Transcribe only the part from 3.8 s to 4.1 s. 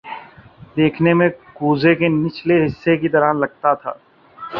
تھا